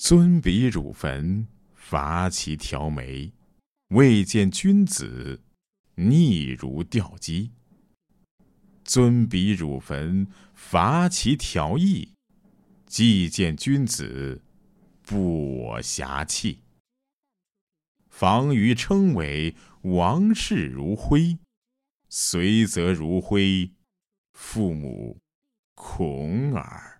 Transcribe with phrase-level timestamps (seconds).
[0.00, 3.32] 尊比汝坟，伐其条眉；
[3.88, 5.42] 未见君子，
[5.96, 7.50] 逆如吊机。
[8.84, 12.12] 尊比汝坟，伐其条翼；
[12.86, 14.40] 既见君子，
[15.02, 16.60] 不我侠气。
[18.08, 21.36] 防于称为王室如灰，
[22.08, 23.72] 随则如灰，
[24.32, 25.18] 父母
[25.74, 26.97] 恐耳。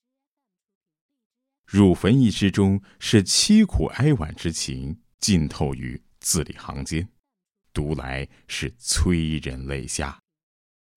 [1.70, 7.06] 汝坟一诗中是凄苦哀婉之情浸透于字里行间，
[7.74, 10.18] 读来是催人泪下。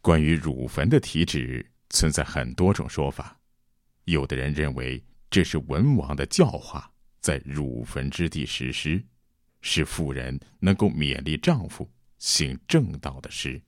[0.02, 3.38] 关于汝坟的题旨，存在很多种说法。
[4.05, 9.03] 有的人认为这是文王的教化，在汝坟之地实施。
[9.59, 13.62] 是妇人能够勉励丈夫行正道的诗，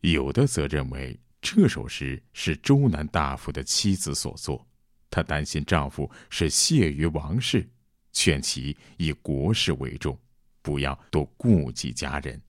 [0.00, 4.66] 有的则认为这首诗是周南大夫的妻子所作，
[5.14, 7.64] 她担心丈夫是屑于王室，
[8.10, 10.18] 劝其以国事为重，
[10.60, 12.42] 不要多顾及家人。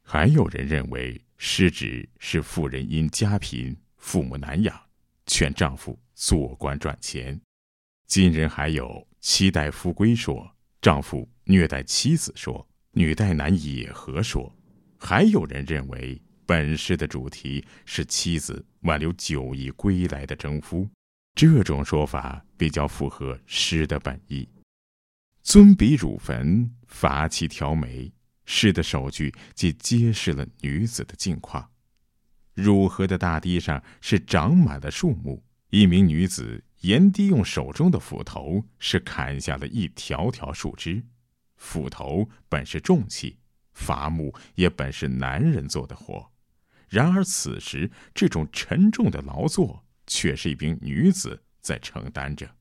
[0.00, 4.80] 还有人认为失职是妇人因家贫，父母难养，
[5.26, 7.40] 劝丈夫做官赚钱。
[8.06, 10.48] 今人还有妻待夫归说，
[10.80, 11.28] 丈夫。
[11.50, 14.54] 虐待妻子说，女待男也和说？
[14.98, 20.86] 还有人认为本诗的主题是妻子挽留久已归来的征夫，
[21.38, 24.48] 这种说法比较符合诗的本意。
[25.44, 28.12] 尊比汝坟，伐其条眉。
[28.44, 31.70] 诗的首句即揭示了女子的境况。
[32.54, 41.04] 汝河的大堤上是长满了树木，一名女子沿堤用手中的斧头是砍下了一条条树枝。
[41.54, 43.38] 斧头本是重器，
[43.74, 46.32] 伐木也本是男人做的活，
[46.88, 52.56] 然而此时这种沉重的劳作却是一名女子在承担着。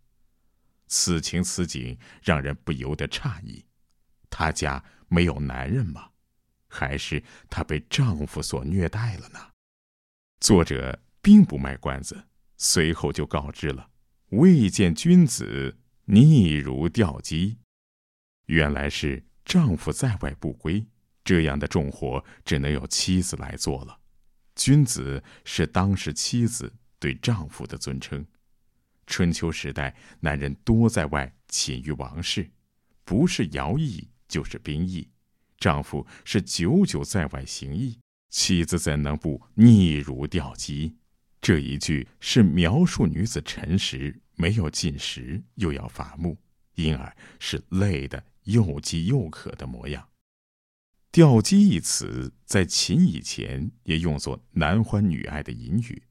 [0.85, 3.65] 此情此景让人不由得诧异：
[4.29, 6.11] 她家没有男人吗？
[6.67, 9.39] 还是她被丈夫所虐待了呢？
[10.39, 12.27] 作者并不卖关子，
[12.57, 13.89] 随后就告知了
[14.29, 17.57] ：“未见君子，逆如吊鸡。”
[18.45, 20.85] 原来是丈夫在外不归，
[21.23, 23.99] 这样的重活只能由妻子来做了。
[24.55, 28.25] 君子是当时妻子对丈夫的尊称。
[29.05, 32.49] 春秋时代，男人多在外勤于王室，
[33.03, 35.09] 不是徭役就是兵役，
[35.57, 37.99] 丈夫是久久在外行役，
[38.29, 40.95] 妻子怎能不逆如吊机？
[41.39, 46.37] 这一句是描述女子陈实，没有进食，又要伐木，
[46.75, 48.23] 因而是累的。
[48.47, 50.07] 又饥又渴的模样。
[51.11, 56.01] 吊机一词在秦以前也用作男欢女爱的隐语，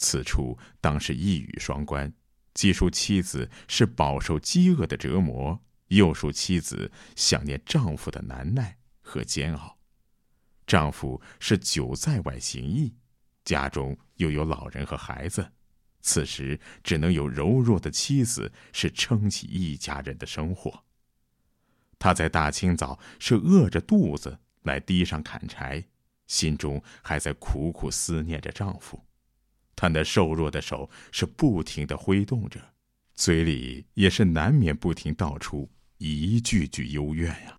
[0.00, 2.10] 此处当是一语双关，
[2.54, 9.78] 既说妻子是饱受饥饿的折磨，又说妻子想念丈夫的难耐和煎熬。
[10.66, 12.94] 丈夫是久在外行役，
[13.44, 15.52] 家中又有老人和孩子，
[16.00, 20.84] 此时只能有柔弱的妻子是撑起一家人的生活。
[21.98, 25.84] 她在大清早是饿着肚子来堤上砍柴，
[26.26, 29.04] 心中还在苦苦思念着丈夫。
[29.80, 32.60] 他那瘦弱的手是不停的挥动着，
[33.14, 37.58] 嘴里也是难免不停道出一句句幽怨呀。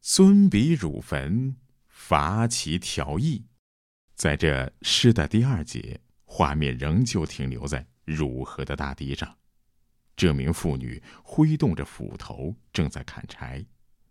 [0.00, 1.54] 尊比汝坟，
[1.86, 3.44] 伐其条翼。
[4.16, 9.32] 在这诗的第二节，画面仍旧停留在汝河的大堤上。
[10.16, 13.64] 这名妇女挥动着斧头，正在砍柴，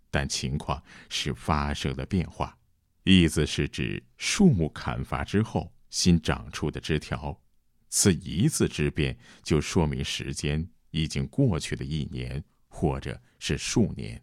[0.10, 2.58] 但情况是发生了变化。
[3.04, 7.40] 意思是指树木砍伐之后新长出的枝条。
[7.88, 14.20] 此一字之变，就说明时间已经过去了一年，或者是数年。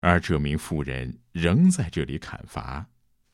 [0.00, 2.84] 而这名妇人仍在这里砍伐，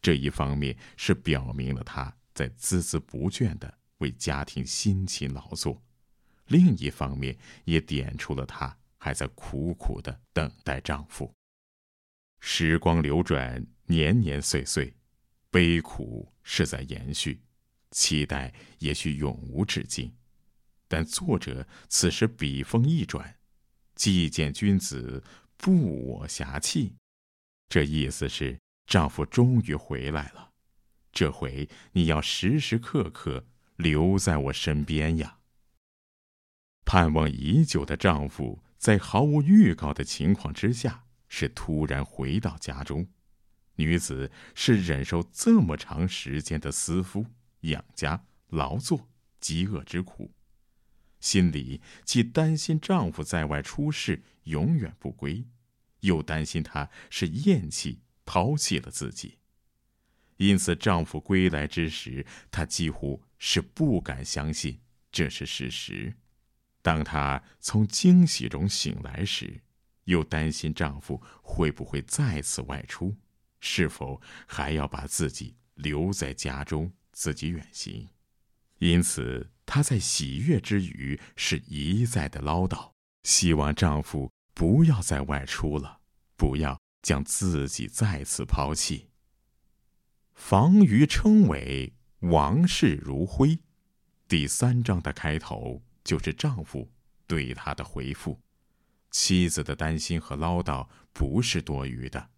[0.02, 5.82] 这一方面是表明了她在孜孜不倦地为家庭辛勤劳作。
[6.48, 11.32] 另一方面，也点出了她还在苦苦的等待丈夫。
[12.40, 14.94] 时光流转，年年岁岁，
[15.48, 17.40] 悲苦是在延续，
[17.94, 20.12] 期待也许永无止境。
[20.88, 23.38] 但作者此时笔锋一转
[23.94, 25.22] ，“既见君子，
[25.56, 26.96] 不我侠气”，
[27.70, 30.50] 这意思是丈夫终于回来了，
[31.12, 33.46] 这回你要时时刻刻
[33.76, 35.38] 留在我身边呀。
[36.84, 43.08] 盼望已久的丈夫，在毫无预告的情况之下，是突然回到家中。
[43.76, 47.26] 女子是忍受这么长时间的思夫、
[47.64, 49.08] 养家、劳作、
[49.40, 50.32] 饥饿之苦，
[51.20, 55.44] 心里既担心丈夫在外出事永远不归，
[56.00, 59.38] 又担心他是厌弃抛弃了自己。
[60.36, 64.80] 因此，丈夫归来之时，她几乎是不敢相信
[65.12, 66.16] 这是事实。
[66.82, 69.62] 当她从惊喜中醒来时，
[70.04, 73.14] 又担心丈夫会不会再次外出，
[73.60, 78.10] 是否还要把自己留在家中，自己远行。
[78.78, 86.00] 因此，她在喜悦之余是一再的唠叨，希望丈夫不要再外出了，
[86.36, 89.08] 不要将自己再次抛弃。
[90.34, 93.58] 房余称为“王室如灰”，
[94.28, 96.90] 第三章的开头就是丈夫
[97.26, 98.40] 对她的回复。
[99.10, 102.30] 妻子的担心和唠叨不是多余的，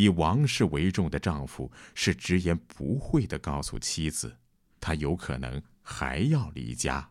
[0.00, 4.36] 以王氏为重的丈夫是直言不讳的告诉妻子，
[4.80, 7.10] 他有可能还要离家。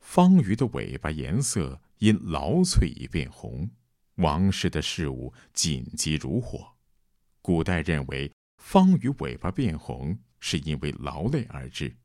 [0.00, 3.70] 方鱼的尾巴颜色因劳瘁已变红，
[4.16, 6.74] 王氏的事物紧急如火。
[7.42, 8.30] 古代认为。
[8.60, 11.96] 方鱼尾巴变红是因为劳累而致，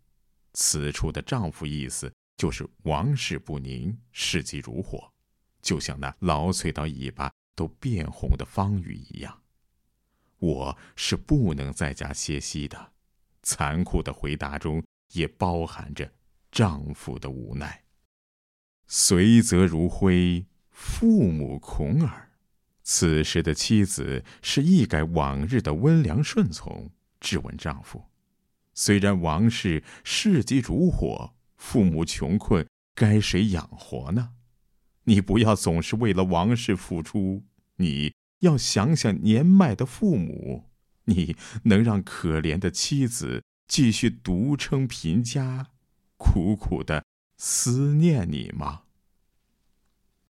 [0.54, 5.12] 此处的丈夫意思就是王室不宁，事急如火，
[5.63, 9.43] 就像那劳瘁到尾巴都变红的方鱼一样。
[10.44, 12.92] 我是不能在家歇息的。
[13.44, 16.12] 残酷的回答中也包含着
[16.51, 17.84] 丈夫的无奈。
[18.88, 22.30] 随则如灰，父母恐耳。
[22.84, 26.89] 此时的妻子是一改往日的温良顺从，
[27.22, 28.04] 质问丈夫
[28.75, 34.34] ：“虽然王氏事急如火，父母穷困，该谁养活呢？
[35.06, 37.44] 你不要总是为了王氏付出，
[37.78, 38.13] 你
[38.44, 40.69] 要想想年迈的父母。
[41.06, 45.72] 你能让可怜的妻子继续独撑贫家，
[46.16, 47.04] 苦苦的
[47.38, 48.84] 思念你吗？”